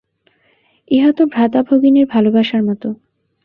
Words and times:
ইহা 0.91 1.11
তো 1.11 1.23
ভ্রাতা-ভগিনীর 1.25 2.05
ভালবাসার 2.05 2.61
মত। 2.63 2.83